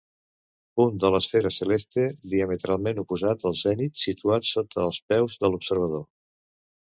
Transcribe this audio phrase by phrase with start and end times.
[0.79, 6.05] Punt de l'esfera celeste diametralment oposat al zenit, situat sota els peus de l'observador.